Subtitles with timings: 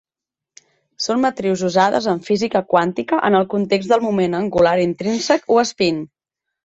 [1.07, 6.01] Són matrius usades en física quàntica en el context del moment angular intrínsec o espín.